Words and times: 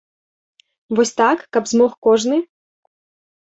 Вось 0.99 1.13
так, 1.19 1.43
каб 1.59 1.69
змог 1.73 1.91
кожны? 2.09 2.41